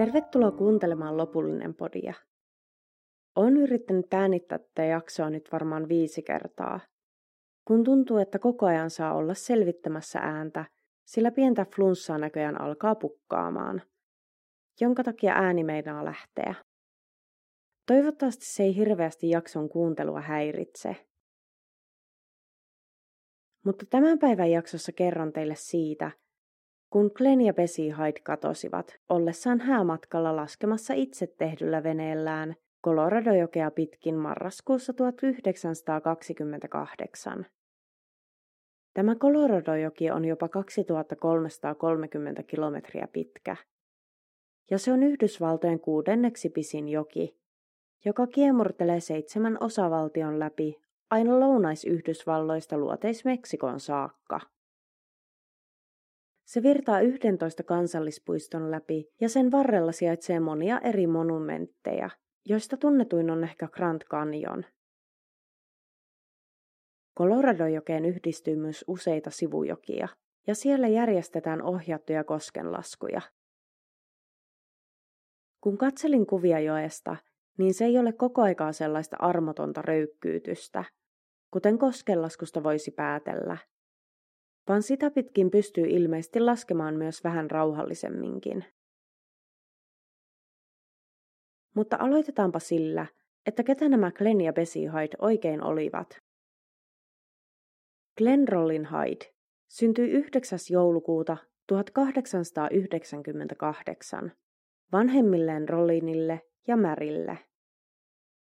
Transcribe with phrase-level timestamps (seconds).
[0.00, 2.14] Tervetuloa kuuntelemaan lopullinen podia.
[3.36, 6.80] Olen yrittänyt äänittää tätä jaksoa nyt varmaan viisi kertaa.
[7.64, 10.64] Kun tuntuu, että koko ajan saa olla selvittämässä ääntä,
[11.06, 13.82] sillä pientä flunssaa näköjään alkaa pukkaamaan,
[14.80, 16.54] jonka takia ääni meinaa lähteä.
[17.86, 20.96] Toivottavasti se ei hirveästi jakson kuuntelua häiritse.
[23.64, 26.10] Mutta tämän päivän jaksossa kerron teille siitä,
[26.90, 32.54] kun Glenn ja Bessie Hyde katosivat, ollessaan häämatkalla laskemassa itse tehdyllä veneellään
[32.86, 37.46] Colorado-jokea pitkin marraskuussa 1928.
[38.94, 43.56] Tämä Colorado-joki on jopa 2330 kilometriä pitkä.
[44.70, 47.36] Ja se on Yhdysvaltojen kuudenneksi pisin joki,
[48.04, 54.40] joka kiemurtelee seitsemän osavaltion läpi aina lounais-Yhdysvalloista luoteis-Meksikon saakka.
[56.50, 62.10] Se virtaa 11 kansallispuiston läpi ja sen varrella sijaitsee monia eri monumentteja,
[62.44, 64.64] joista tunnetuin on ehkä Grand Canyon.
[67.18, 70.08] Colorado-jokeen yhdistyy myös useita sivujokia,
[70.46, 73.20] ja siellä järjestetään ohjattuja koskenlaskuja.
[75.60, 77.16] Kun katselin kuvia joesta,
[77.58, 80.84] niin se ei ole koko aikaa sellaista armotonta röykkyytystä,
[81.50, 83.56] kuten koskenlaskusta voisi päätellä–
[84.70, 88.64] vaan sitä pitkin pystyy ilmeisesti laskemaan myös vähän rauhallisemminkin.
[91.74, 93.06] Mutta aloitetaanpa sillä,
[93.46, 96.18] että ketä nämä Glenn ja Bessie Hyde oikein olivat.
[98.18, 99.32] Glenn Rollin Hyde
[99.68, 100.58] syntyi 9.
[100.70, 104.32] joulukuuta 1898
[104.92, 107.38] vanhemmilleen Rollinille ja Märille.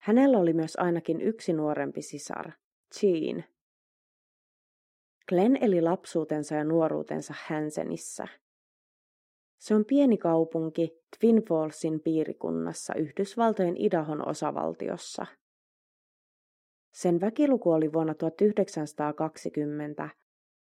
[0.03, 2.53] Hänellä oli myös ainakin yksi nuorempi sisar,
[3.03, 3.45] Jean,
[5.29, 8.29] Glenn eli lapsuutensa ja nuoruutensa Hansenissä.
[9.59, 15.27] Se on pieni kaupunki Twin Fallsin piirikunnassa Yhdysvaltojen Idahon osavaltiossa.
[16.95, 20.09] Sen väkiluku oli vuonna 1920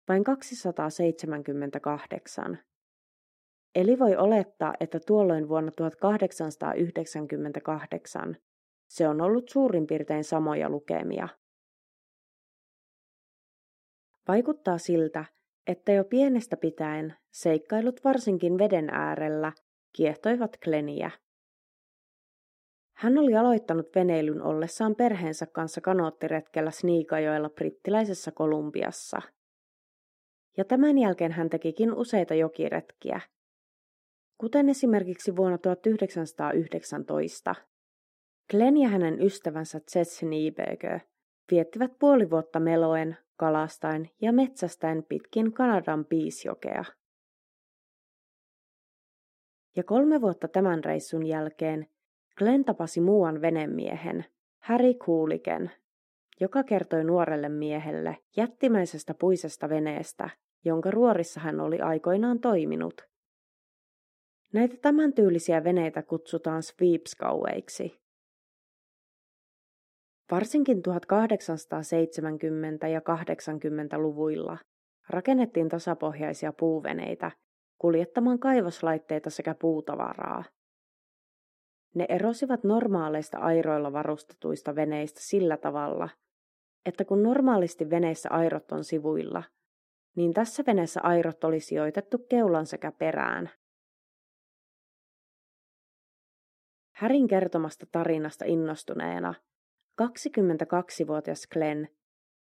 [0.08, 2.58] vain 278.
[3.74, 8.36] Eli voi olettaa, että tuolloin vuonna 1898
[8.88, 11.28] se on ollut suurin piirtein samoja lukemia.
[14.30, 15.24] Vaikuttaa siltä,
[15.66, 19.52] että jo pienestä pitäen seikkailut varsinkin veden äärellä
[19.96, 21.10] kiehtoivat Gleniä.
[22.96, 29.22] Hän oli aloittanut veneilyn ollessaan perheensä kanssa kanoottiretkellä Sniikajoella brittiläisessä Kolumbiassa.
[30.56, 33.20] Ja tämän jälkeen hän tekikin useita jokiretkiä,
[34.38, 37.54] kuten esimerkiksi vuonna 1919.
[38.50, 41.00] Glenn ja hänen ystävänsä Jess Nieberger
[41.50, 46.84] viettivät puoli vuotta meloen kalastaen ja metsästäen pitkin Kanadan piisjokea.
[49.76, 51.86] Ja kolme vuotta tämän reissun jälkeen
[52.38, 54.24] Glenn tapasi muuan venemiehen,
[54.58, 55.70] Harry Kuuliken,
[56.40, 60.30] joka kertoi nuorelle miehelle jättimäisestä puisesta veneestä,
[60.64, 63.08] jonka ruorissa hän oli aikoinaan toiminut.
[64.52, 67.99] Näitä tämän tyylisiä veneitä kutsutaan sweepskaueiksi.
[70.30, 70.82] Varsinkin 1870-
[72.86, 74.58] ja 80-luvuilla
[75.08, 77.30] rakennettiin tasapohjaisia puuveneitä
[77.78, 80.44] kuljettamaan kaivoslaitteita sekä puutavaraa.
[81.94, 86.08] Ne erosivat normaaleista airoilla varustetuista veneistä sillä tavalla,
[86.86, 89.42] että kun normaalisti veneissä airot on sivuilla,
[90.16, 93.50] niin tässä veneessä airot oli sijoitettu keulan sekä perään.
[96.94, 99.34] Härin kertomasta tarinasta innostuneena
[100.00, 101.86] 22-vuotias Glenn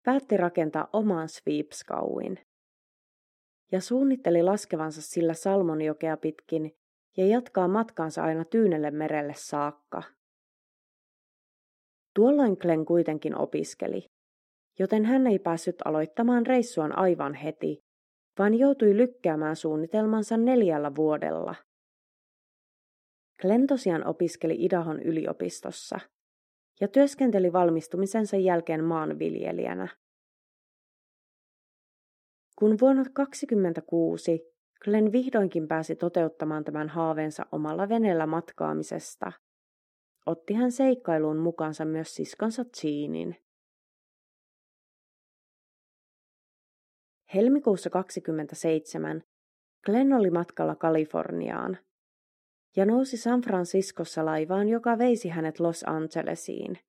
[0.06, 2.40] päätti rakentaa oman sweepskauin
[3.72, 6.72] ja suunnitteli laskevansa sillä Salmonjokea pitkin
[7.18, 10.04] ja jatkaa matkaansa aina Tyynelle merelle saakka.
[12.16, 14.06] Tuolloin Glenn kuitenkin opiskeli,
[14.80, 17.80] joten hän ei päässyt aloittamaan reissuaan aivan heti,
[18.40, 21.56] vaan joutui lykkäämään suunnitelmansa neljällä vuodella.
[23.42, 26.00] Glenn tosiaan opiskeli Idahon yliopistossa–
[26.82, 29.88] ja työskenteli valmistumisensa jälkeen maanviljelijänä.
[32.60, 34.42] Kun vuonna 1926
[34.84, 39.32] Glenn vihdoinkin pääsi toteuttamaan tämän haaveensa omalla veneellä matkaamisesta,
[40.26, 43.36] otti hän seikkailuun mukaansa myös siskonsa Jeanin.
[47.36, 49.24] Helmikuussa 27
[49.86, 51.78] Glenn oli matkalla Kaliforniaan–
[52.76, 56.80] ja nousi San Franciscossa laivaan, joka veisi hänet Los Angelesiin.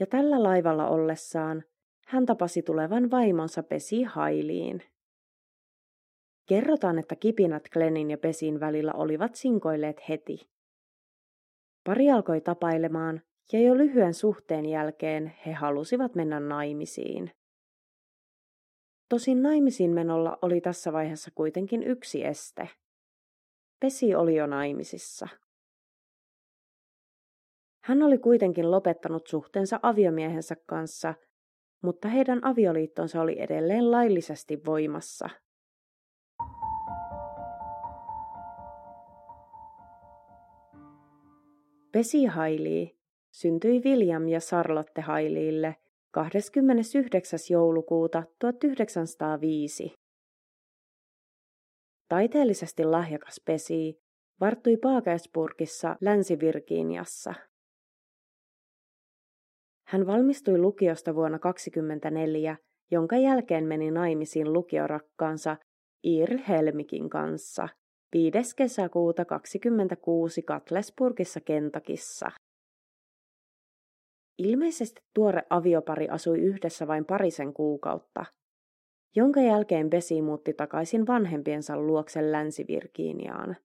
[0.00, 1.64] Ja tällä laivalla ollessaan
[2.06, 4.82] hän tapasi tulevan vaimonsa Pesi Hailiin.
[6.48, 10.50] Kerrotaan, että kipinät Glennin ja Pesin välillä olivat sinkoilleet heti.
[11.84, 17.30] Pari alkoi tapailemaan ja jo lyhyen suhteen jälkeen he halusivat mennä naimisiin.
[19.08, 22.68] Tosin naimisiin menolla oli tässä vaiheessa kuitenkin yksi este.
[23.80, 25.28] Pesi oli jo naimisissa.
[27.84, 31.14] Hän oli kuitenkin lopettanut suhteensa aviomiehensä kanssa,
[31.82, 35.30] mutta heidän avioliittonsa oli edelleen laillisesti voimassa.
[41.92, 42.86] Pesi Hailey
[43.32, 45.76] syntyi William ja Charlotte Haileylle
[46.10, 47.38] 29.
[47.50, 49.99] joulukuuta 1905.
[52.10, 54.00] Taiteellisesti lahjakas Pesi
[54.40, 57.34] varttui Pagersburgissa Länsi-Virginiassa.
[59.86, 62.56] Hän valmistui lukiosta vuonna 1924,
[62.90, 65.56] jonka jälkeen meni naimisiin lukiorakkaansa
[66.04, 67.68] Ir Helmikin kanssa
[68.12, 68.56] 5.
[68.56, 72.30] kesäkuuta 26 Katlesburgissa Kentakissa.
[74.38, 78.24] Ilmeisesti tuore aviopari asui yhdessä vain parisen kuukautta,
[79.16, 83.56] jonka jälkeen Besi muutti takaisin vanhempiensa luokse Länsi-Virginiaan.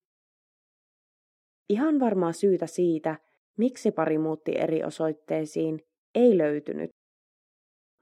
[1.70, 3.16] Ihan varmaa syytä siitä,
[3.58, 5.80] miksi pari muutti eri osoitteisiin,
[6.16, 6.90] ei löytynyt.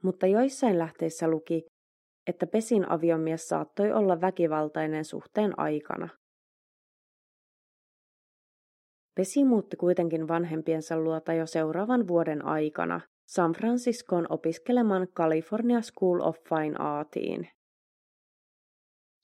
[0.03, 1.65] Mutta joissain lähteissä luki,
[2.27, 6.09] että Pesin aviomies saattoi olla väkivaltainen suhteen aikana.
[9.15, 16.37] Pesi muutti kuitenkin vanhempiensa luota jo seuraavan vuoden aikana San Franciscoon opiskelemaan California School of
[16.49, 17.49] Fine Artiin.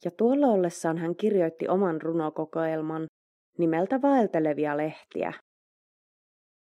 [0.06, 3.08] Ja tuolla ollessaan hän kirjoitti oman runokokoelman
[3.58, 5.34] nimeltä Vaeltelevia lehtiä.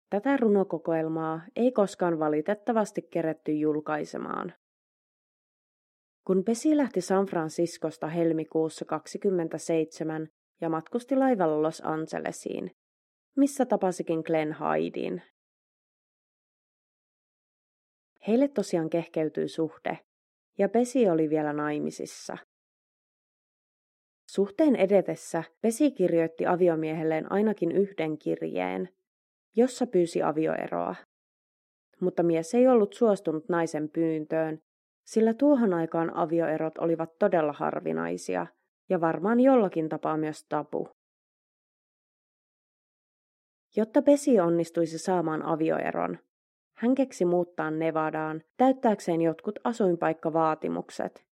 [0.10, 4.54] Tätä runokokoelmaa ei koskaan valitettavasti keretty julkaisemaan.
[6.28, 10.28] Kun Pesi lähti San Franciscosta helmikuussa 27
[10.62, 12.72] ja matkusti laivalla Los Angelesiin,
[13.38, 15.22] missä tapasikin Glenn Haidin.
[18.28, 20.00] Heille tosiaan kehkeytyi suhde,
[20.58, 22.38] ja Pesi oli vielä naimisissa.
[24.30, 28.90] Suhteen edetessä Pesi kirjoitti aviomiehelleen ainakin yhden kirjeen,
[29.56, 30.96] jossa pyysi avioeroa.
[32.02, 34.60] Mutta mies ei ollut suostunut naisen pyyntöön,
[35.06, 38.48] sillä tuohon aikaan avioerot olivat todella harvinaisia
[38.90, 40.88] ja varmaan jollakin tapaa myös tabu.
[43.76, 46.20] Jotta Pesi onnistuisi saamaan avioeron,
[46.84, 51.26] hän keksi muuttaa Nevadaan täyttääkseen jotkut asuinpaikkavaatimukset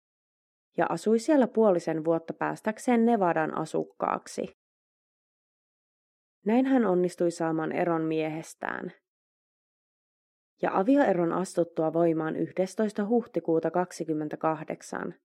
[0.77, 4.57] ja asui siellä puolisen vuotta päästäkseen Nevadan asukkaaksi.
[6.45, 8.91] Näin hän onnistui saamaan eron miehestään.
[10.61, 13.05] Ja avioeron astuttua voimaan 11.
[13.05, 15.15] huhtikuuta 28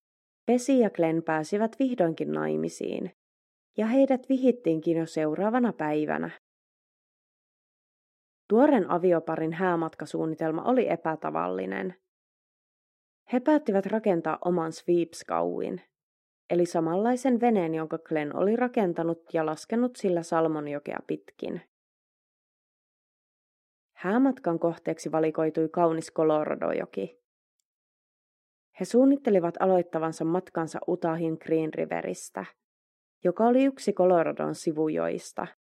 [0.46, 3.12] Pesi ja Glenn pääsivät vihdoinkin naimisiin,
[3.76, 6.44] ja heidät vihittiinkin jo seuraavana päivänä.
[8.54, 11.94] Tuoren avioparin häämatkasuunnitelma oli epätavallinen.
[13.32, 15.82] He päättivät rakentaa oman sweepskauin,
[16.50, 21.60] eli samanlaisen veneen, jonka Glenn oli rakentanut ja laskenut sillä Salmonjokea pitkin.
[23.92, 27.20] Häämatkan kohteeksi valikoitui kaunis Coloradojoki.
[28.81, 32.44] He suunnittelivat aloittavansa matkansa Utahin Green Riveristä,
[33.24, 35.46] joka oli yksi Coloradon sivujoista–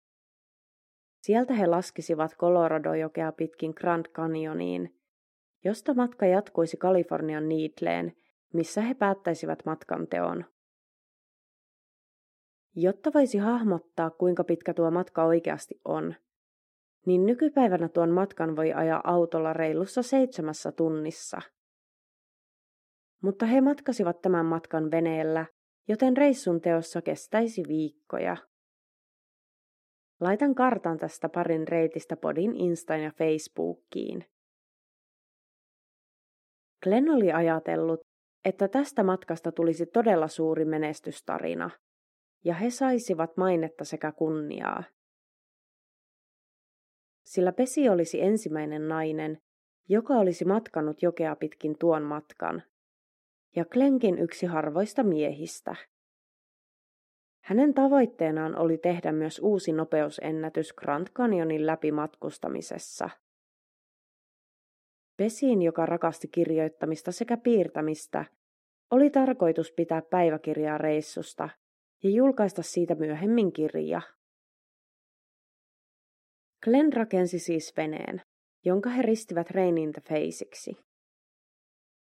[1.21, 4.95] Sieltä he laskisivat Colorado-jokea pitkin Grand Canyoniin,
[5.65, 8.13] josta matka jatkuisi Kalifornian Needleen,
[8.53, 10.45] missä he päättäisivät matkan teon.
[12.75, 16.15] Jotta voisi hahmottaa, kuinka pitkä tuo matka oikeasti on,
[17.05, 21.41] niin nykypäivänä tuon matkan voi ajaa autolla reilussa seitsemässä tunnissa.
[23.21, 25.45] Mutta he matkasivat tämän matkan veneellä,
[25.87, 28.37] joten reissun teossa kestäisi viikkoja.
[30.19, 34.25] Laitan kartan tästä parin reitistä podin Instaan ja Facebookiin.
[36.83, 37.99] Glenn oli ajatellut,
[38.45, 41.69] että tästä matkasta tulisi todella suuri menestystarina,
[42.45, 44.83] ja he saisivat mainetta sekä kunniaa.
[47.25, 49.37] Sillä Pesi olisi ensimmäinen nainen,
[49.89, 52.63] joka olisi matkanut jokea pitkin tuon matkan,
[53.55, 55.75] ja Glenkin yksi harvoista miehistä.
[57.49, 63.09] Hänen tavoitteenaan oli tehdä myös uusi nopeusennätys Grand Canyonin läpi matkustamisessa.
[65.17, 68.25] Pesiin, joka rakasti kirjoittamista sekä piirtämistä,
[68.91, 71.49] oli tarkoitus pitää päiväkirjaa reissusta
[72.03, 74.01] ja julkaista siitä myöhemmin kirja.
[76.63, 78.21] Glenn rakensi siis veneen,
[78.65, 80.77] jonka he ristivät Rain in the Faceiksi.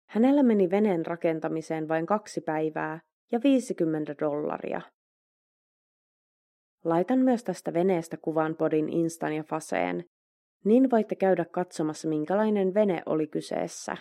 [0.09, 3.01] Hänellä meni veneen rakentamiseen vain kaksi päivää
[3.33, 4.81] ja 50 dollaria.
[6.85, 10.05] Laitan myös tästä veneestä kuvan podin Instan ja Faseen,
[10.65, 13.97] niin voitte käydä katsomassa minkälainen vene oli kyseessä.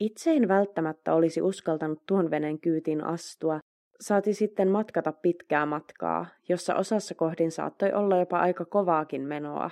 [0.00, 3.60] Itse en välttämättä olisi uskaltanut tuon veneen kyytiin astua,
[4.00, 9.70] saati sitten matkata pitkää matkaa, jossa osassa kohdin saattoi olla jopa aika kovaakin menoa.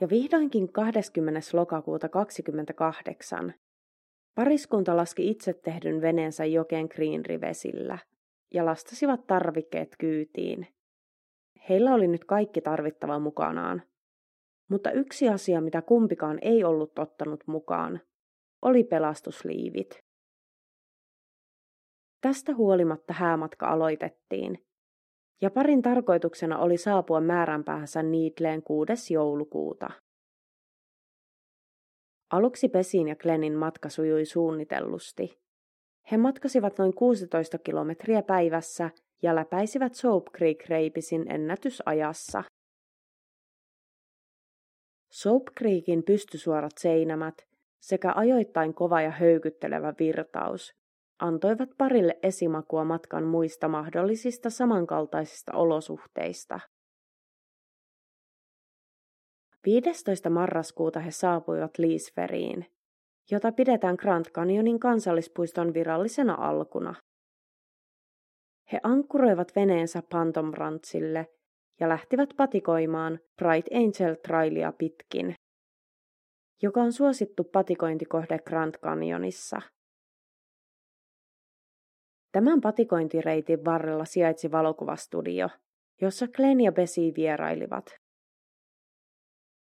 [0.00, 1.40] Ja vihdoinkin 20.
[1.52, 3.54] lokakuuta 28
[4.34, 7.98] pariskunta laski itse tehdyn veneensä jokeen Green Rivesillä
[8.54, 10.66] ja lastasivat tarvikkeet kyytiin.
[11.68, 13.82] Heillä oli nyt kaikki tarvittava mukanaan.
[14.70, 18.00] Mutta yksi asia, mitä kumpikaan ei ollut ottanut mukaan,
[18.62, 20.04] oli pelastusliivit.
[22.20, 24.58] Tästä huolimatta häämatka aloitettiin,
[25.42, 29.14] ja parin tarkoituksena oli saapua määränpäähänsä Niitleen 6.
[29.14, 29.90] joulukuuta.
[32.30, 35.40] Aluksi Pesin ja Glennin matka sujui suunnitellusti.
[36.10, 38.90] He matkasivat noin 16 kilometriä päivässä
[39.22, 42.44] ja läpäisivät Soap Creek Reipisin ennätysajassa.
[45.12, 47.34] Soap Creekin pystysuorat seinämät
[47.80, 50.72] sekä ajoittain kova ja höykyttelevä virtaus
[51.18, 56.60] antoivat parille esimakua matkan muista mahdollisista samankaltaisista olosuhteista.
[59.66, 60.30] 15.
[60.30, 62.66] marraskuuta he saapuivat Leesferiin,
[63.30, 66.94] jota pidetään Grand Canyonin kansallispuiston virallisena alkuna.
[68.72, 71.26] He ankkuroivat veneensä Pantom Rantsille
[71.80, 75.34] ja lähtivät patikoimaan Bright Angel Trailia pitkin,
[76.62, 79.62] joka on suosittu patikointikohde Grand Canyonissa.
[82.32, 85.48] Tämän patikointireitin varrella sijaitsi valokuvastudio,
[86.00, 88.00] jossa Glenn ja Bessie vierailivat.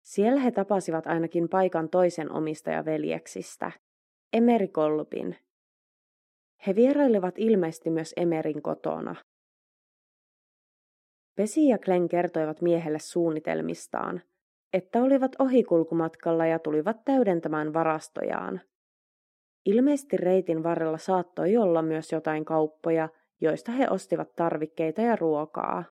[0.07, 3.71] Siellä he tapasivat ainakin paikan toisen omistajaveljeksistä,
[4.33, 5.37] Emeri Kolpin.
[6.67, 9.15] He vierailivat ilmeisesti myös Emerin kotona.
[11.35, 14.21] Pesi ja Glenn kertoivat miehelle suunnitelmistaan,
[14.73, 18.61] että olivat ohikulkumatkalla ja tulivat täydentämään varastojaan.
[19.65, 23.09] Ilmeisesti reitin varrella saattoi olla myös jotain kauppoja,
[23.41, 25.83] joista he ostivat tarvikkeita ja ruokaa.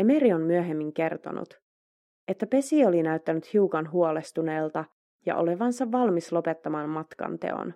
[0.00, 1.60] Emeri on myöhemmin kertonut,
[2.28, 4.84] että Pesi oli näyttänyt hiukan huolestuneelta
[5.26, 7.74] ja olevansa valmis lopettamaan matkan teon,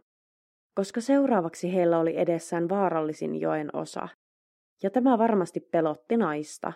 [0.74, 4.08] koska seuraavaksi heillä oli edessään vaarallisin joen osa,
[4.82, 6.72] ja tämä varmasti pelotti naista.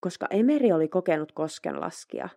[0.00, 2.28] Koska Emeri oli kokenut koskenlaskia,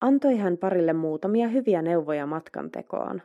[0.00, 3.22] antoi hän parille muutamia hyviä neuvoja matkan tekoon.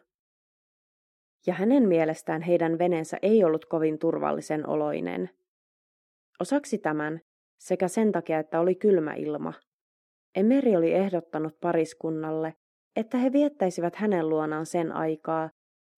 [1.47, 5.29] Ja hänen mielestään heidän veneensä ei ollut kovin turvallisen oloinen–
[6.39, 7.19] Osaksi tämän,
[7.59, 9.53] sekä sen takia, että oli kylmä ilma,
[10.35, 12.53] Emeri oli ehdottanut pariskunnalle,
[12.95, 15.49] että he viettäisivät hänen luonaan sen aikaa,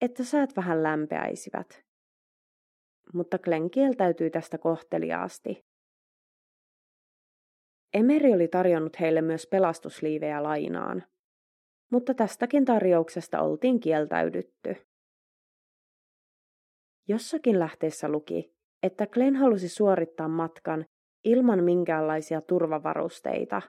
[0.02, 1.82] että säät vähän lämpeäisivät.
[3.14, 5.66] Mutta Glenn kieltäytyi tästä kohteliaasti.
[7.94, 11.04] Emeri oli tarjonnut heille myös pelastusliivejä lainaan,
[11.92, 14.76] mutta tästäkin tarjouksesta oltiin kieltäydytty.
[17.08, 20.86] Jossakin lähteessä luki, että Glenn halusi suorittaa matkan
[21.24, 23.62] ilman minkäänlaisia turvavarusteita,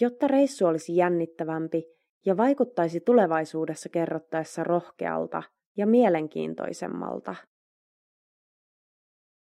[0.00, 1.84] jotta reissu olisi jännittävämpi
[2.26, 5.42] ja vaikuttaisi tulevaisuudessa kerrottaessa rohkealta
[5.76, 7.34] ja mielenkiintoisemmalta.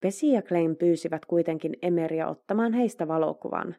[0.02, 3.76] Pesi ja Klein pyysivät kuitenkin Emeria ottamaan heistä valokuvan,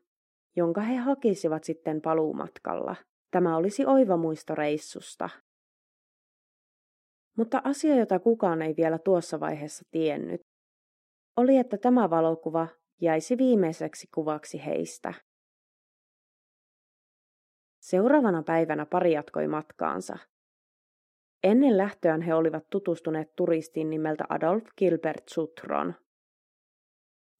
[0.56, 2.96] jonka he hakisivat sitten paluumatkalla.
[3.30, 5.30] Tämä olisi oiva muisto reissusta.
[7.36, 10.40] Mutta asia, jota kukaan ei vielä tuossa vaiheessa tiennyt,
[11.40, 12.68] oli, että tämä valokuva
[13.00, 15.14] jäisi viimeiseksi kuvaksi heistä.
[17.80, 20.18] Seuraavana päivänä pari jatkoi matkaansa.
[21.42, 25.94] Ennen lähtöään he olivat tutustuneet turistiin nimeltä Adolf Gilbert Sutron,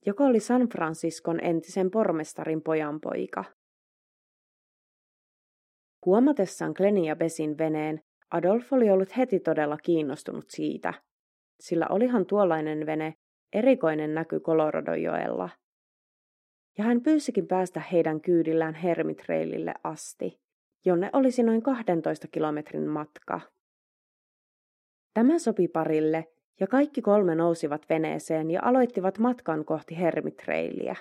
[0.07, 3.45] joka oli San Franciscon entisen pormestarin pojanpoika.
[6.07, 10.95] Huomatessaan Glennin ja Besin veneen, Adolf oli ollut heti todella kiinnostunut siitä,
[11.61, 13.15] sillä olihan tuollainen vene
[13.53, 15.49] erikoinen näky Coloradojoella.
[16.79, 20.41] Ja hän pyysikin päästä heidän kyydillään Hermitreilille asti,
[20.85, 23.41] jonne olisi noin 12 kilometrin matka.
[25.15, 26.27] Tämä sopi parille,
[26.61, 30.97] ja kaikki kolme nousivat veneeseen ja aloittivat matkan kohti Hermitreiliä.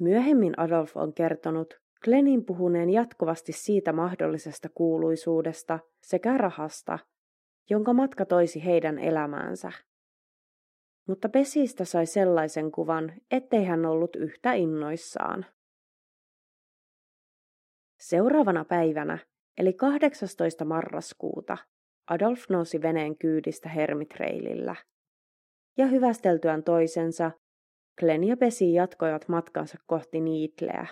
[0.00, 6.98] Myöhemmin Adolf on kertonut Glenin puhuneen jatkuvasti siitä mahdollisesta kuuluisuudesta sekä rahasta,
[7.70, 9.72] jonka matka toisi heidän elämäänsä.
[11.08, 15.46] Mutta Pesistä sai sellaisen kuvan, ettei hän ollut yhtä innoissaan.
[18.00, 19.18] Seuraavana päivänä,
[19.58, 20.64] eli 18.
[20.64, 21.58] marraskuuta,
[22.10, 24.76] Adolf nousi veneen kyydistä hermitreilillä.
[25.76, 27.30] Ja hyvästeltyään toisensa,
[28.00, 30.86] Glenn ja Pesi jatkoivat matkansa kohti Niitleä.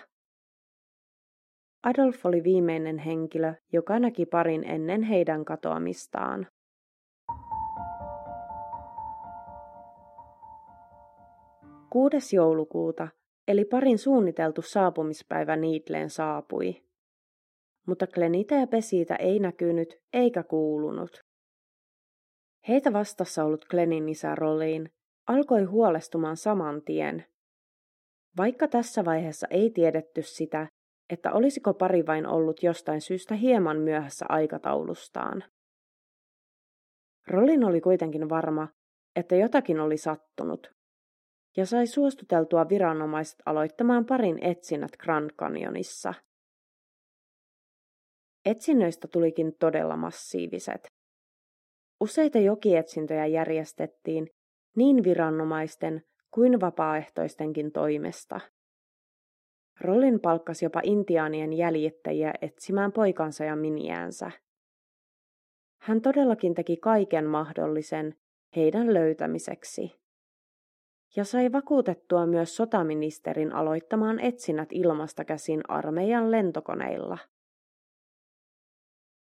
[1.83, 6.47] Adolf oli viimeinen henkilö, joka näki parin ennen heidän katoamistaan.
[11.95, 13.07] Kuudes joulukuuta,
[13.47, 16.83] eli parin suunniteltu saapumispäivä Niitleen saapui.
[17.87, 21.19] Mutta Glenitä ja Pesitä ei näkynyt eikä kuulunut.
[22.67, 24.89] Heitä vastassa ollut Glenin isä Rolin
[25.27, 27.25] alkoi huolestumaan saman tien.
[28.37, 30.67] Vaikka tässä vaiheessa ei tiedetty sitä,
[31.09, 35.43] että olisiko pari vain ollut jostain syystä hieman myöhässä aikataulustaan.
[37.27, 38.67] Rollin oli kuitenkin varma,
[39.15, 40.74] että jotakin oli sattunut,
[41.57, 46.13] ja sai suostuteltua viranomaiset aloittamaan parin etsinnät Grand Canyonissa.
[48.45, 50.87] Etsinnöistä tulikin todella massiiviset.
[52.01, 54.29] Useita jokietsintöjä järjestettiin
[54.75, 58.39] niin viranomaisten kuin vapaaehtoistenkin toimesta.
[59.81, 64.31] Rollin palkkasi jopa intiaanien jäljittäjiä etsimään poikansa ja miniäänsä.
[65.81, 68.15] Hän todellakin teki kaiken mahdollisen
[68.55, 70.04] heidän löytämiseksi.
[71.15, 77.17] Ja sai vakuutettua myös sotaministerin aloittamaan etsinnät ilmasta käsin armeijan lentokoneilla.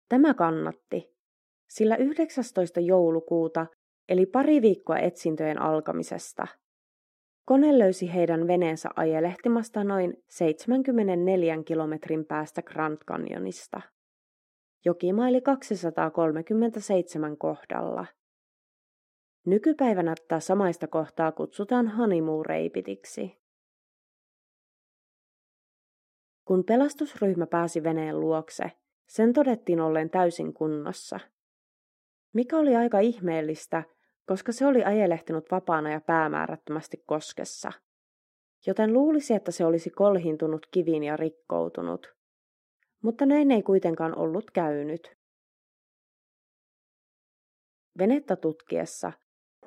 [0.09, 1.15] Tämä kannatti,
[1.69, 2.79] sillä 19.
[2.79, 3.65] joulukuuta,
[4.09, 6.47] eli pari viikkoa etsintöjen alkamisesta–
[7.45, 13.81] Kone löysi heidän veneensä ajelehtimasta noin 74 kilometrin päästä Grand Canyonista.
[14.85, 18.05] Jokimaili 237 kohdalla.
[19.45, 23.37] Nykypäivänä tätä samaista kohtaa kutsutaan honeymoon-reipitiksi.
[26.45, 28.71] Kun pelastusryhmä pääsi veneen luokse,
[29.07, 31.19] sen todettiin olleen täysin kunnossa.
[32.33, 33.83] Mikä oli aika ihmeellistä,
[34.25, 37.71] koska se oli ajelehtinut vapaana ja päämäärättömästi koskessa.
[38.67, 42.15] Joten luulisi, että se olisi kolhintunut kiviin ja rikkoutunut.
[43.03, 45.15] Mutta näin ei kuitenkaan ollut käynyt.
[47.97, 49.11] Venettä tutkiessa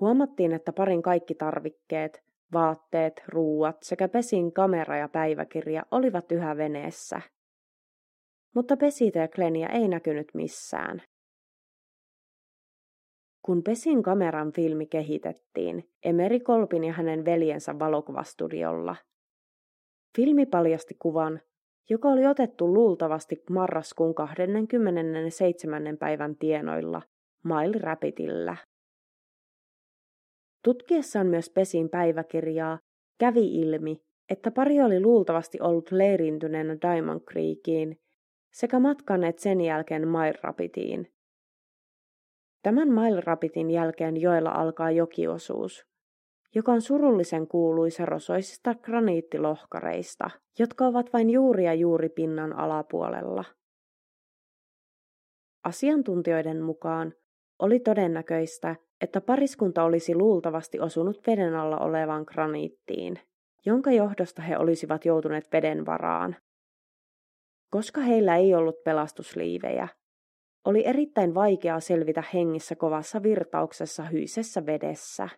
[0.01, 7.21] huomattiin, että parin kaikki tarvikkeet, vaatteet, ruuat sekä pesin kamera ja päiväkirja olivat yhä veneessä.
[8.55, 11.03] Mutta pesitä ja Kleniä ei näkynyt missään.
[13.43, 18.97] Kun Pesin kameran filmi kehitettiin, Emeri Kolpin ja hänen veljensä valokuvastudiolla.
[20.17, 21.41] Filmi paljasti kuvan,
[21.91, 25.97] joka oli otettu luultavasti marraskuun 27.
[25.99, 27.03] päivän tienoilla
[27.45, 28.57] Mile Rapidillä.
[30.69, 32.79] Tutkiessaan myös Pesin päiväkirjaa
[33.19, 37.97] kävi ilmi, että pari oli luultavasti ollut leirintyneenä Diamond Creekiin
[38.53, 41.13] sekä matkanneet sen jälkeen Mile Rapidiin,
[42.63, 45.87] Tämän Mile Rapitin jälkeen joella alkaa jokiosuus,
[46.55, 53.45] joka on surullisen kuuluisa rosoisista graniittilohkareista, jotka ovat vain juuri ja juuri pinnan alapuolella.
[55.65, 57.15] Asiantuntijoiden mukaan
[57.59, 63.21] oli todennäköistä, että pariskunta olisi luultavasti osunut veden alla olevaan graniittiin,
[63.67, 66.37] jonka johdosta he olisivat joutuneet veden varaan.
[67.71, 69.89] Koska heillä ei ollut pelastusliivejä,
[70.65, 75.29] oli erittäin vaikeaa selvitä hengissä kovassa virtauksessa hyisessä vedessä.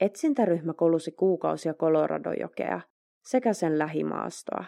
[0.00, 2.80] Etsintäryhmä kolusi kuukausia Coloradojokea
[3.24, 4.64] sekä sen lähimaastoa,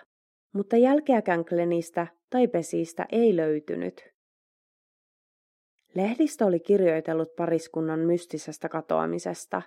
[0.55, 4.14] mutta jälkeäkään Glenistä tai Pesistä ei löytynyt.
[5.95, 9.63] Lehdistö oli kirjoitellut pariskunnan mystisestä katoamisesta,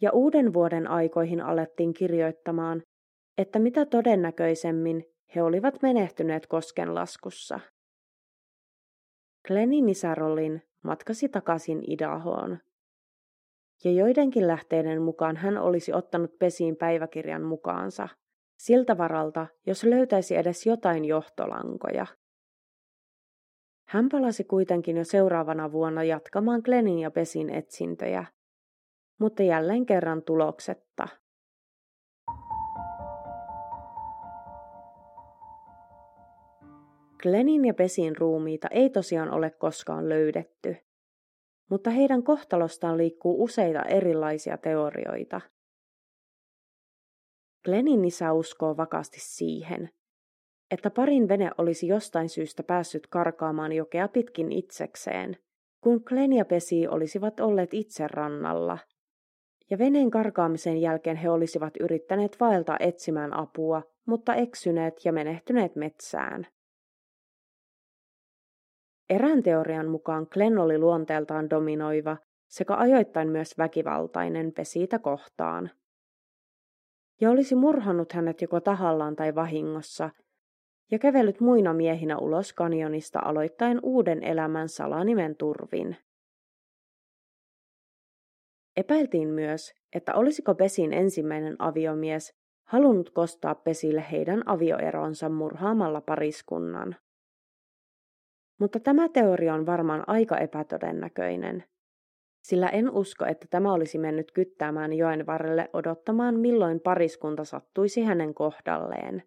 [0.00, 2.82] ja uuden vuoden aikoihin alettiin kirjoittamaan,
[3.38, 5.04] että mitä todennäköisemmin
[5.34, 7.60] he olivat menehtyneet koskenlaskussa.
[9.46, 12.58] Glennin isä Rollin matkasi takaisin Idahoon.
[13.84, 18.08] Ja joidenkin lähteiden mukaan hän olisi ottanut pesiin päiväkirjan mukaansa,
[18.58, 22.06] siltä varalta, jos löytäisi edes jotain johtolankoja.
[23.88, 28.24] Hän palasi kuitenkin jo seuraavana vuonna jatkamaan Glennin ja Pesin etsintöjä,
[29.20, 31.08] mutta jälleen kerran tuloksetta.
[37.22, 40.76] Glenin ja Pesin ruumiita ei tosiaan ole koskaan löydetty,
[41.70, 45.40] mutta heidän kohtalostaan liikkuu useita erilaisia teorioita.
[47.64, 49.90] Glenin isä uskoo vakaasti siihen,
[50.70, 55.36] että parin vene olisi jostain syystä päässyt karkaamaan jokea pitkin itsekseen,
[55.80, 58.78] kun Glenn ja Pesi olisivat olleet itse rannalla,
[59.70, 66.46] ja veneen karkaamisen jälkeen he olisivat yrittäneet vaeltaa etsimään apua, mutta eksyneet ja menehtyneet metsään.
[69.10, 72.16] Erään teorian mukaan Glenn oli luonteeltaan dominoiva
[72.48, 75.70] sekä ajoittain myös väkivaltainen pesiitä kohtaan.
[77.20, 80.10] Ja olisi murhannut hänet joko tahallaan tai vahingossa
[80.90, 85.96] ja kävellyt muina miehinä ulos kanjonista aloittaen uuden elämän salanimen turvin.
[88.76, 96.96] Epäiltiin myös, että olisiko Pesin ensimmäinen aviomies halunnut kostaa Pesille heidän avioeronsa murhaamalla pariskunnan.
[98.60, 101.64] Mutta tämä teoria on varmaan aika epätodennäköinen,
[102.42, 108.34] sillä en usko, että tämä olisi mennyt kyttäämään joen varrelle odottamaan, milloin pariskunta sattuisi hänen
[108.34, 109.22] kohdalleen.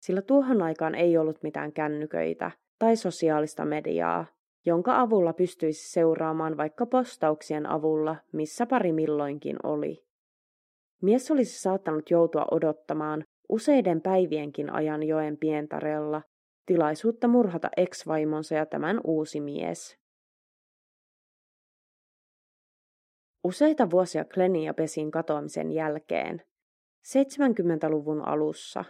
[0.00, 4.26] Sillä tuohon aikaan ei ollut mitään kännyköitä tai sosiaalista mediaa,
[4.66, 10.04] jonka avulla pystyisi seuraamaan vaikka postauksien avulla, missä pari milloinkin oli.
[11.02, 16.22] Mies olisi saattanut joutua odottamaan useiden päivienkin ajan joen pientarella
[16.66, 19.98] tilaisuutta murhata ex-vaimonsa ja tämän uusi mies.
[23.44, 26.42] Useita vuosia Glennin ja Pesin katoamisen jälkeen,
[27.06, 28.84] 70-luvun alussa,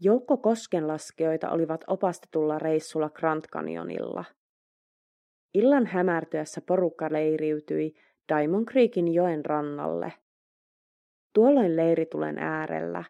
[0.00, 4.24] joukko koskenlaskijoita olivat opastetulla reissulla Grand Canyonilla–
[5.54, 7.94] Illan hämärtyessä porukka leiriytyi
[8.28, 10.12] Diamond Creekin joen rannalle.
[11.34, 13.04] Tuolloin leiritulen äärellä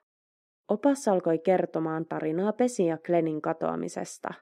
[0.68, 4.34] opas alkoi kertomaan tarinaa Pesin ja Glennin katoamisesta.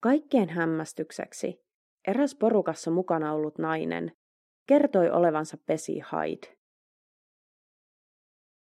[0.00, 1.64] Kaikkien hämmästykseksi
[2.08, 4.12] eräs porukassa mukana ollut nainen
[4.66, 6.57] kertoi olevansa Pesi Hyde.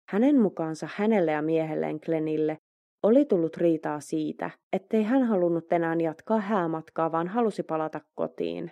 [0.09, 2.57] Hänen mukaansa hänelle ja miehelleen Glenille
[3.03, 8.71] oli tullut riitaa siitä, ettei hän halunnut enää jatkaa häämatkaa, vaan halusi palata kotiin.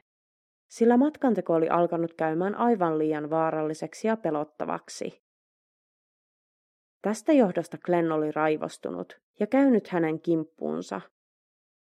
[0.67, 5.21] Sillä matkanteko oli alkanut käymään aivan liian vaaralliseksi ja pelottavaksi.
[7.01, 11.01] Tästä johdosta Glenn oli raivostunut ja käynyt hänen kimppuunsa,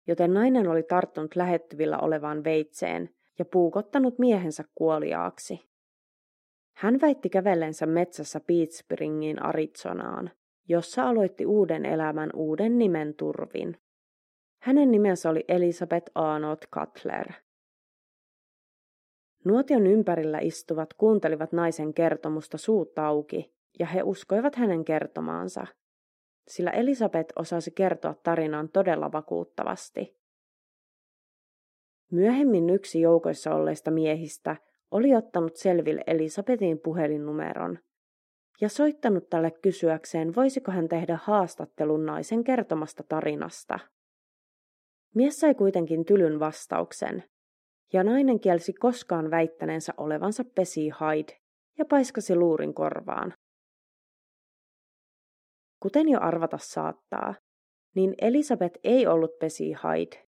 [0.07, 5.69] joten nainen oli tarttunut lähettyvillä olevaan veitseen ja puukottanut miehensä kuoliaaksi.
[6.77, 10.31] Hän väitti kävellensä metsässä Pittsburghin Arizonaan,
[10.67, 13.77] jossa aloitti uuden elämän uuden nimen turvin.
[14.61, 17.31] Hänen nimensä oli Elisabeth Arnold Cutler.
[19.45, 25.67] Nuotion ympärillä istuvat kuuntelivat naisen kertomusta suut auki, ja he uskoivat hänen kertomaansa,
[26.47, 30.17] sillä Elisabeth osasi kertoa tarinan todella vakuuttavasti.
[32.11, 34.55] Myöhemmin yksi joukoissa olleista miehistä
[34.91, 37.79] oli ottanut selville Elisabetin puhelinnumeron
[38.61, 43.79] ja soittanut tälle kysyäkseen, voisiko hän tehdä haastattelun naisen kertomasta tarinasta.
[45.15, 47.23] Mies sai kuitenkin tylyn vastauksen,
[47.93, 51.37] ja nainen kielsi koskaan väittäneensä olevansa Pesi Hyde
[51.77, 53.33] ja paiskasi luurin korvaan.
[55.79, 57.35] Kuten jo arvata saattaa,
[57.95, 60.26] niin Elisabeth ei ollut Pesi Hyde.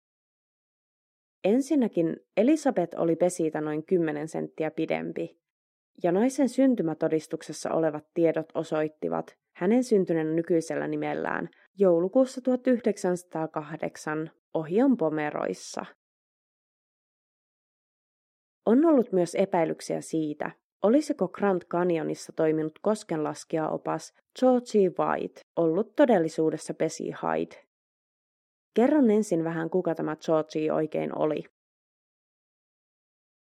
[1.46, 5.38] Ensinnäkin Elisabeth oli Pesiitä noin 10 senttiä pidempi,
[6.02, 15.86] ja naisen syntymätodistuksessa olevat tiedot osoittivat hänen syntyneen nykyisellä nimellään joulukuussa 1908 Ohion Pomeroissa.
[18.66, 20.50] On ollut myös epäilyksiä siitä,
[20.82, 27.65] olisiko Grand Canyonissa toiminut koskenlaskijaopas Georgie White ollut todellisuudessa Pesi Hyde.
[28.76, 31.44] Kerron ensin vähän kuka tämä Georgie oikein oli.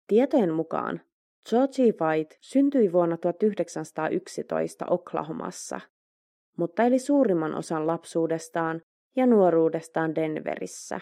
[0.08, 1.02] Tietojen mukaan
[1.50, 5.82] Georgie White syntyi vuonna 1911 Oklahomassa,
[6.58, 8.82] mutta eli suurimman osan lapsuudestaan
[9.16, 11.00] ja nuoruudestaan Denverissä.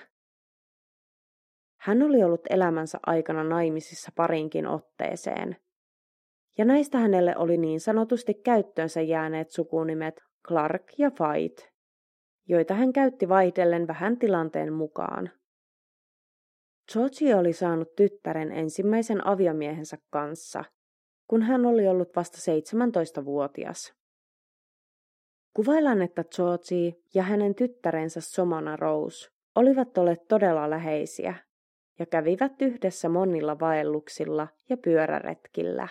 [1.79, 5.57] Hän oli ollut elämänsä aikana naimisissa parinkin otteeseen,
[6.57, 10.15] ja näistä hänelle oli niin sanotusti käyttöönsä jääneet sukunimet
[10.47, 11.70] Clark ja White,
[12.51, 15.29] joita hän käytti vaihdellen vähän tilanteen mukaan.
[16.93, 20.63] Georgie oli saanut tyttären ensimmäisen aviomiehensä kanssa,
[21.27, 23.93] kun hän oli ollut vasta 17-vuotias.
[25.53, 31.35] Kuvaillaan, että Georgie ja hänen tyttärensä Somana Rose olivat olleet todella läheisiä
[31.99, 35.87] ja kävivät yhdessä monilla vaelluksilla ja pyöräretkillä.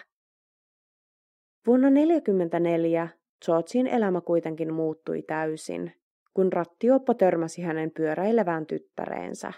[1.66, 3.08] Vuonna 1944
[3.46, 5.92] Georgin elämä kuitenkin muuttui täysin,
[6.34, 9.52] kun rattioppo törmäsi hänen pyöräilevään tyttäreensä.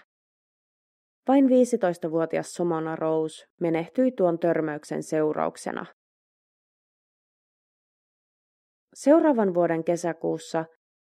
[1.27, 5.85] Vain 15-vuotias Somona Rose menehtyi tuon törmäyksen seurauksena.
[8.93, 10.65] Seuraavan vuoden kesäkuussa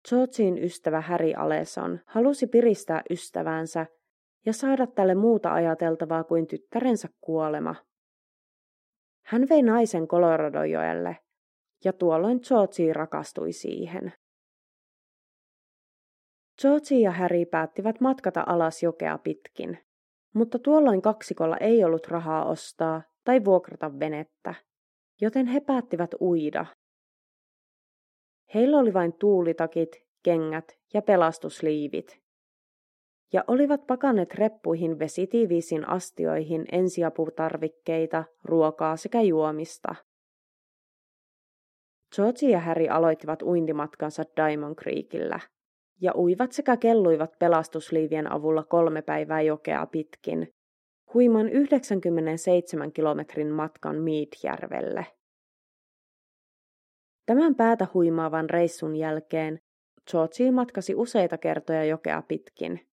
[0.09, 3.85] Georgin ystävä Harry Aleson halusi piristää ystävänsä
[4.45, 7.75] ja saada tälle muuta ajateltavaa kuin tyttärensä kuolema.
[9.25, 11.17] Hän vei naisen Coloradojoelle
[11.83, 14.13] ja tuolloin Georgie rakastui siihen.
[16.61, 19.77] Georgie ja Harry päättivät matkata alas jokea pitkin,
[20.33, 24.55] mutta tuolloin kaksikolla ei ollut rahaa ostaa tai vuokrata venettä,
[25.21, 26.65] joten he päättivät uida.
[28.53, 32.21] Heillä oli vain tuulitakit, kengät ja pelastusliivit.
[33.33, 39.95] Ja olivat pakanneet reppuihin vesitiiviisiin astioihin ensiaputarvikkeita, ruokaa sekä juomista.
[42.15, 45.39] George ja Harry aloittivat uintimatkansa Diamond Creekillä
[46.01, 50.53] ja uivat sekä kelluivat pelastusliivien avulla kolme päivää jokea pitkin,
[51.13, 55.05] huiman 97 kilometrin matkan Meadjärvelle.
[57.25, 59.59] Tämän päätä huimaavan reissun jälkeen
[60.11, 62.87] Georgie matkasi useita kertoja jokea pitkin.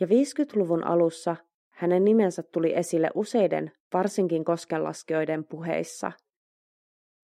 [0.00, 1.36] Ja 50-luvun alussa
[1.70, 6.12] hänen nimensä tuli esille useiden, varsinkin koskenlaskijoiden puheissa–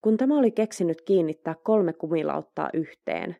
[0.02, 3.36] kun tämä oli keksinyt kiinnittää kolme kumilauttaa yhteen.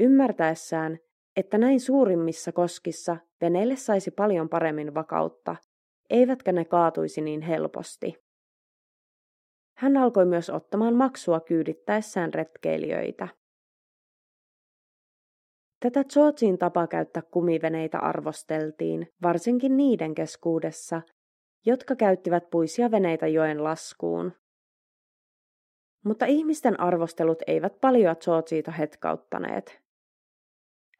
[0.00, 0.98] Ymmärtäessään,
[1.36, 5.56] että näin suurimmissa koskissa veneelle saisi paljon paremmin vakautta,
[6.10, 8.26] eivätkä ne kaatuisi niin helposti.
[9.76, 13.28] Hän alkoi myös ottamaan maksua kyydittäessään retkeilijöitä.
[15.80, 21.02] Tätä Georgin tapa käyttää kumiveneitä arvosteltiin, varsinkin niiden keskuudessa,
[21.66, 24.32] jotka käyttivät puisia veneitä joen laskuun.
[26.04, 29.85] Mutta ihmisten arvostelut eivät paljon Georgiita hetkauttaneet.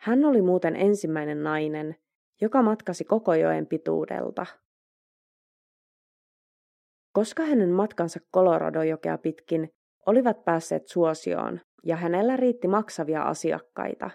[0.07, 1.97] Hän oli muuten ensimmäinen nainen,
[2.40, 4.47] joka matkasi koko joen pituudelta.
[7.12, 9.69] Koska hänen matkansa Colorado-jokea pitkin
[10.07, 14.11] olivat päässeet suosioon ja hänellä riitti maksavia asiakkaita,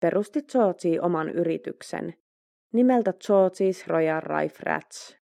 [0.00, 2.14] perusti Georgie oman yrityksen
[2.72, 5.16] nimeltä Georgie's Royal Rife Rats.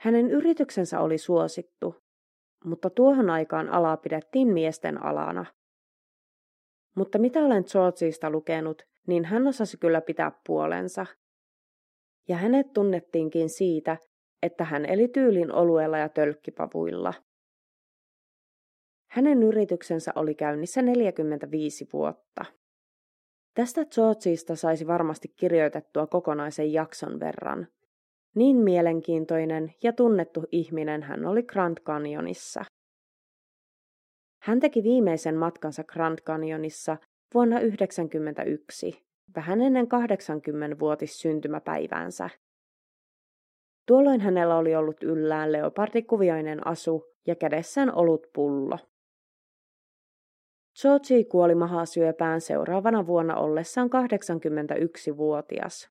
[0.00, 1.94] Hänen yrityksensä oli suosittu,
[2.64, 5.46] mutta tuohon aikaan alaa pidettiin miesten alana.
[6.94, 11.06] Mutta mitä olen Georgeista lukenut, niin hän osasi kyllä pitää puolensa.
[12.28, 13.96] Ja hänet tunnettiinkin siitä,
[14.42, 17.14] että hän eli tyylin oluella ja tölkkipavuilla.
[19.10, 22.44] Hänen yrityksensä oli käynnissä 45 vuotta.
[23.54, 27.66] Tästä Georgeista saisi varmasti kirjoitettua kokonaisen jakson verran,
[28.34, 32.64] niin mielenkiintoinen ja tunnettu ihminen hän oli Grand Canyonissa.
[34.44, 36.96] Hän teki viimeisen matkansa Grand Canyonissa
[37.34, 42.30] vuonna 1991, vähän ennen 80-vuotis syntymäpäiväänsä.
[43.86, 48.78] Tuolloin hänellä oli ollut yllään leopardikuvioinen asu ja kädessään ollut pullo.
[50.82, 55.90] Georgie kuoli mahasyöpään seuraavana vuonna ollessaan 81-vuotias.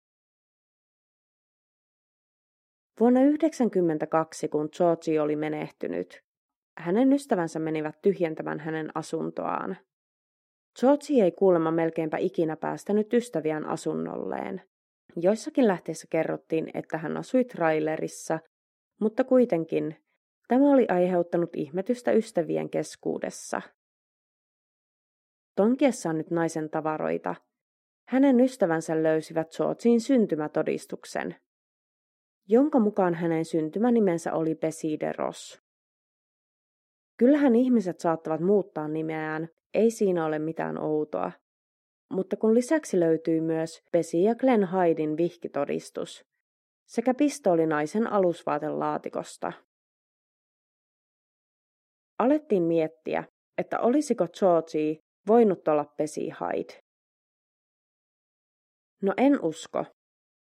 [2.99, 6.23] Vuonna 1992, kun Georgie oli menehtynyt,
[6.77, 9.77] hänen ystävänsä menivät tyhjentämään hänen asuntoaan.
[10.79, 14.61] Georgie ei kuulemma melkeinpä ikinä päästänyt ystäviään asunnolleen.
[15.15, 18.39] Joissakin lähteissä kerrottiin, että hän asui trailerissa,
[19.01, 19.95] mutta kuitenkin
[20.47, 23.61] tämä oli aiheuttanut ihmetystä ystävien keskuudessa.
[25.55, 27.35] Tonkiessaan nyt naisen tavaroita,
[28.07, 31.35] hänen ystävänsä löysivät Georgien syntymätodistuksen–
[32.47, 35.62] jonka mukaan hänen syntymänimensä oli Besideros.
[37.17, 41.31] Kyllähän ihmiset saattavat muuttaa nimeään, ei siinä ole mitään outoa.
[42.13, 46.25] Mutta kun lisäksi löytyy myös Besi ja Glenn Haidin vihkitodistus
[46.87, 49.53] sekä pistoolinaisen alusvaatelaatikosta.
[52.19, 53.23] Alettiin miettiä,
[53.57, 56.79] että olisiko Georgie voinut olla Besi Hyde.
[59.01, 59.85] No en usko,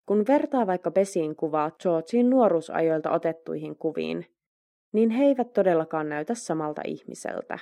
[0.07, 4.25] kun vertaa vaikka Besiin kuvaa Georgin nuoruusajoilta otettuihin kuviin,
[4.93, 7.59] niin he eivät todellakaan näytä samalta ihmiseltä.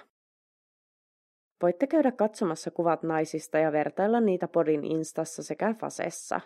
[1.62, 6.42] Voitte käydä katsomassa kuvat naisista ja vertailla niitä podin instassa sekä fasessa.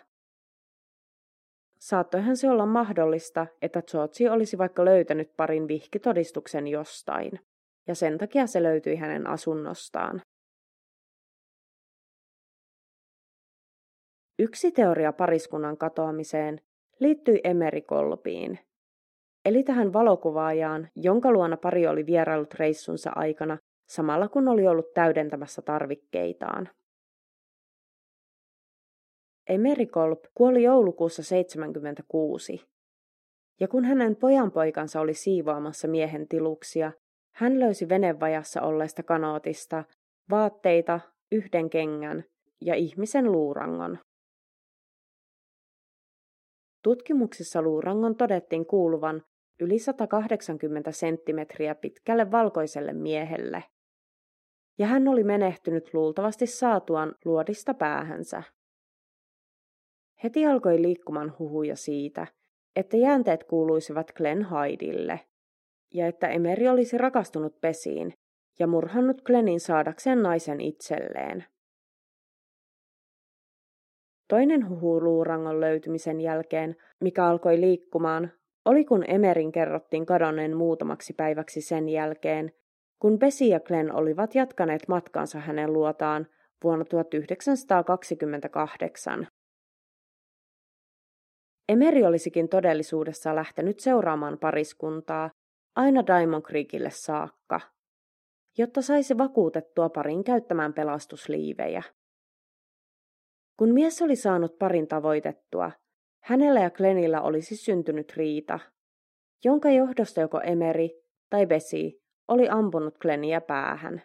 [1.78, 7.40] Saattoihan se olla mahdollista, että Georgi olisi vaikka löytänyt parin vihkitodistuksen jostain,
[7.86, 10.22] ja sen takia se löytyi hänen asunnostaan.
[14.38, 16.60] Yksi teoria pariskunnan katoamiseen
[17.00, 18.58] liittyi Emerikolpiin,
[19.46, 25.62] eli tähän valokuvaajaan, jonka luona pari oli vierailut reissunsa aikana samalla kun oli ollut täydentämässä
[25.62, 26.68] tarvikkeitaan.
[29.48, 32.60] Emerikolp kuoli joulukuussa 76,
[33.60, 36.92] ja kun hänen pojanpoikansa oli siivoamassa miehen tiluksia,
[37.34, 39.84] hän löysi venevajassa olleesta kanootista
[40.30, 41.00] vaatteita,
[41.32, 42.24] yhden kengän
[42.60, 43.98] ja ihmisen luurangon.
[46.82, 49.22] Tutkimuksissa luurangon todettiin kuuluvan
[49.60, 53.64] yli 180 senttimetriä pitkälle valkoiselle miehelle.
[54.78, 58.42] Ja hän oli menehtynyt luultavasti saatuaan luodista päähänsä.
[60.24, 62.26] Heti alkoi liikkumaan huhuja siitä,
[62.76, 65.20] että jäänteet kuuluisivat Glenn Hydille,
[65.94, 68.14] ja että Emeri olisi rakastunut pesiin
[68.58, 71.44] ja murhannut Glennin saadakseen naisen itselleen.
[74.28, 78.32] Toinen huhu luurangon löytymisen jälkeen, mikä alkoi liikkumaan,
[78.66, 82.52] oli kun Emerin kerrottiin kadonneen muutamaksi päiväksi sen jälkeen,
[82.98, 86.26] kun Besi ja Glenn olivat jatkaneet matkansa hänen luotaan
[86.64, 89.28] vuonna 1928.
[91.68, 95.30] Emeri olisikin todellisuudessa lähtenyt seuraamaan pariskuntaa
[95.76, 97.60] aina Diamond Creekille saakka,
[98.58, 101.82] jotta saisi vakuutettua parin käyttämään pelastusliivejä.
[103.56, 105.70] Kun mies oli saanut parin tavoitettua,
[106.26, 108.60] hänellä ja Glenillä olisi syntynyt riita,
[109.44, 114.02] jonka johdosta joko Emeri tai Besi oli ampunut Glenia päähän.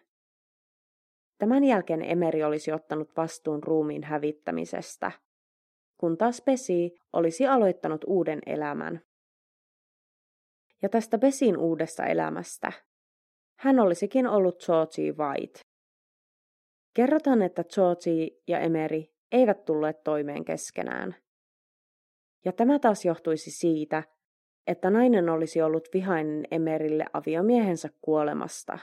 [1.38, 5.12] Tämän jälkeen Emeri olisi ottanut vastuun ruumiin hävittämisestä,
[5.98, 9.02] kun taas Besi olisi aloittanut uuden elämän.
[10.82, 12.72] Ja tästä Besin uudesta elämästä
[13.60, 15.60] hän olisikin ollut Georgie White.
[16.94, 21.16] Kerrotaan, että Georgie ja Emeri eivät tulleet toimeen keskenään.
[22.46, 24.04] Ja tämä taas johtuisi siitä,
[24.68, 28.80] että nainen olisi ollut vihainen Emerille aviomiehensä kuolemasta.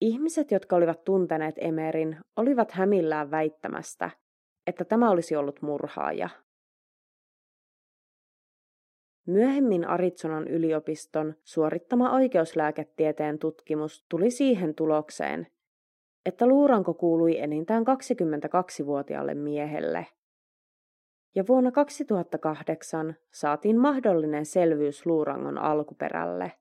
[0.00, 4.10] Ihmiset, jotka olivat tunteneet Emerin, olivat hämillään väittämästä,
[4.66, 6.28] että tämä olisi ollut murhaaja.
[9.26, 15.46] Myöhemmin Arizonan yliopiston suorittama oikeuslääketieteen tutkimus tuli siihen tulokseen,
[16.26, 20.06] että luuranko kuului enintään 22-vuotiaalle miehelle.
[21.34, 26.52] Ja vuonna 2008 saatiin mahdollinen selvyys luurangon alkuperälle.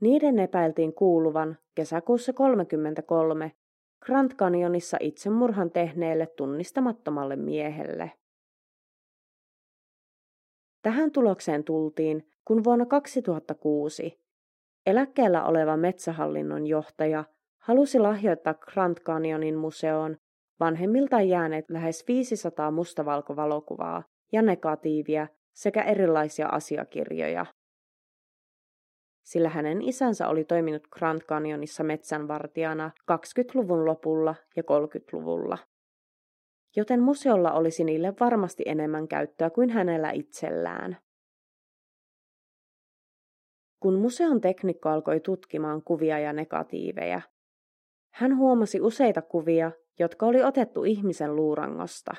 [0.00, 3.52] Niiden epäiltiin kuuluvan kesäkuussa 33
[4.06, 8.12] Grand Canyonissa itsemurhan tehneelle tunnistamattomalle miehelle.
[10.82, 14.20] Tähän tulokseen tultiin, kun vuonna 2006
[14.86, 17.24] eläkkeellä oleva metsähallinnon johtaja
[17.58, 20.16] halusi lahjoittaa Grand Canyonin museoon
[20.60, 27.46] vanhemmiltaan jääneet lähes 500 mustavalkovalokuvaa ja negatiivia sekä erilaisia asiakirjoja.
[29.24, 35.58] Sillä hänen isänsä oli toiminut Grand Canyonissa metsänvartijana 20-luvun lopulla ja 30-luvulla.
[36.76, 40.96] Joten museolla olisi niille varmasti enemmän käyttöä kuin hänellä itsellään.
[43.80, 47.20] Kun museon teknikko alkoi tutkimaan kuvia ja negatiiveja,
[48.14, 52.14] hän huomasi useita kuvia, jotka oli otettu ihmisen luurangosta.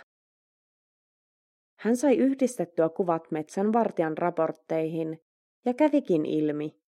[1.80, 5.22] Hän sai yhdistettyä kuvat metsän vartijan raportteihin
[5.66, 6.80] ja kävikin ilmi,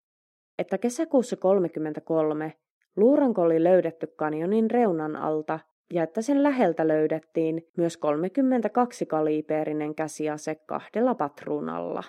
[0.60, 2.54] että kesäkuussa 33
[2.96, 5.60] luuranko oli löydetty kanjonin reunan alta
[5.94, 12.04] ja että sen läheltä löydettiin myös 32-kaliiperinen käsiase kahdella patruunalla.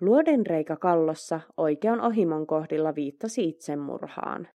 [0.00, 4.48] Luodenreikä kallossa oikean ohimon kohdilla viittasi itsemurhaan.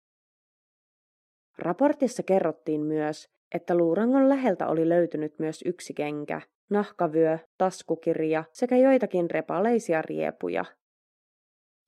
[1.62, 9.32] Raportissa kerrottiin myös, että luurangon läheltä oli löytynyt myös yksi kenkä, nahkavyö, taskukirja sekä joitakin
[9.32, 10.66] repaleisia riepuja.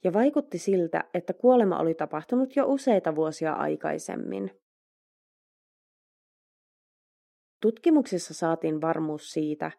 [0.03, 4.51] Ja vaikutti siltä, että kuolema oli tapahtunut jo useita vuosia aikaisemmin.
[7.61, 9.71] Tutkimuksissa saatiin varmuus siitä,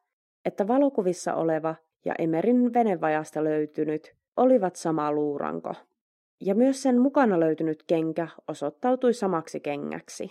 [0.44, 5.74] että valokuvissa oleva ja Emerin venevajasta löytynyt olivat sama luuranko
[6.40, 10.31] ja myös sen mukana löytynyt kenkä osoittautui samaksi kengäksi.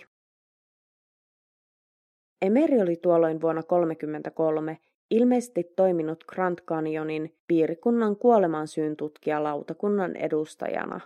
[2.42, 4.78] Emeri oli tuolloin vuonna 1933
[5.10, 11.00] ilmeisesti toiminut Grand Canyonin piirikunnan kuolemansyyn tutkija lautakunnan edustajana.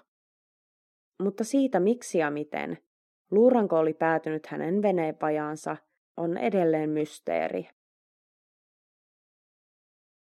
[1.23, 2.79] Mutta siitä miksi ja miten
[3.31, 5.77] luuranko oli päätynyt hänen veneenpajaansa
[6.17, 7.69] on edelleen mysteeri.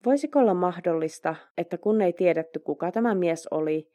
[0.06, 3.92] Voisiko olla mahdollista, että kun ei tiedetty kuka tämä mies oli,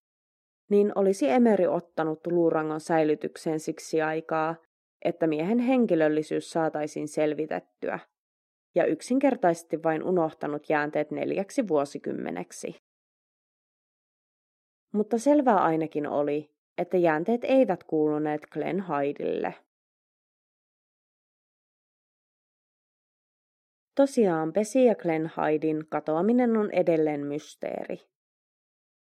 [0.70, 4.56] niin olisi Emeri ottanut luurangon säilytykseen siksi aikaa,
[5.04, 7.98] että miehen henkilöllisyys saataisiin selvitettyä,
[8.74, 12.76] ja yksinkertaisesti vain unohtanut jäänteet neljäksi vuosikymmeneksi.
[14.92, 19.54] Mutta selvää ainakin oli, että jäänteet eivät kuuluneet Glenn Hydelle.
[23.94, 28.15] Tosiaan Pesi ja Glenn Hydin katoaminen on edelleen mysteeri.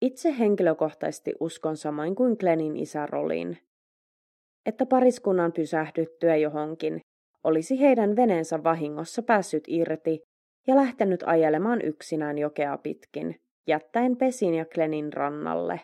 [0.01, 3.59] Itse henkilökohtaisesti uskon samoin kuin Glennin isä Rolin,
[4.67, 7.01] että pariskunnan pysähdyttyä johonkin
[7.45, 10.21] olisi heidän veneensä vahingossa päässyt irti
[10.67, 15.81] ja lähtenyt ajelemaan yksinään jokea pitkin, jättäen Pesin ja Klenin rannalle.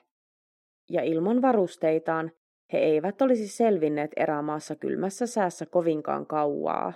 [0.91, 2.33] Ja ilman varusteitaan
[2.73, 6.93] he eivät olisi selvinneet erämaassa kylmässä säässä kovinkaan kauaa.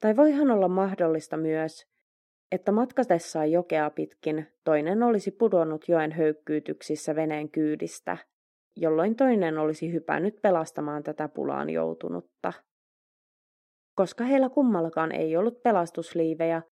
[0.00, 1.86] Tai voihan olla mahdollista myös,
[2.54, 8.16] että matkatessaan jokea pitkin toinen olisi pudonnut joen höykkyytyksissä veneen kyydistä,
[8.76, 12.52] jolloin toinen olisi hypännyt pelastamaan tätä pulaan joutunutta.
[13.94, 16.62] Koska heillä kummallakaan ei ollut pelastusliivejä,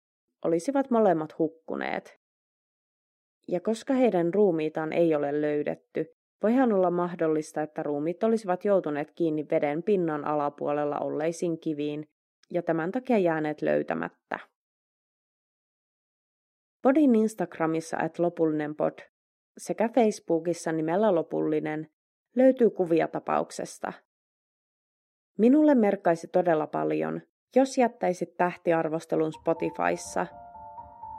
[0.45, 2.19] olisivat molemmat hukkuneet.
[3.49, 6.07] Ja koska heidän ruumiitaan ei ole löydetty,
[6.43, 12.09] voihan olla mahdollista, että ruumit olisivat joutuneet kiinni veden pinnan alapuolella olleisiin kiviin
[12.51, 14.52] ja tämän takia jääneet löytämättä.
[16.83, 18.99] Podin Instagramissa at lopullinen pod
[19.59, 21.89] sekä Facebookissa nimellä lopullinen
[22.37, 23.93] löytyy kuvia tapauksesta.
[25.39, 27.21] Minulle merkkaisi todella paljon,
[27.57, 30.27] jos jättäisit tähtiarvostelun Spotifyssa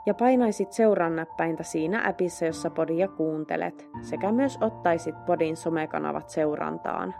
[0.06, 7.14] ja painaisit seurannäppäintä siinä appissa, jossa podia kuuntelet, sekä myös ottaisit podin somekanavat seurantaan.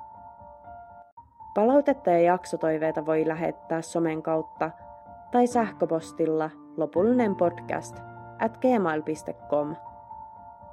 [1.55, 4.71] Palautetta ja jaksotoiveita voi lähettää somen kautta
[5.33, 8.14] tai sähköpostilla lopullinen podcast
[8.45, 9.77] at gmail.com.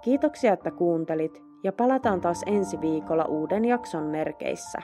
[0.01, 4.82] Kiitoksia, että kuuntelit ja palataan taas ensi viikolla uuden jakson merkeissä.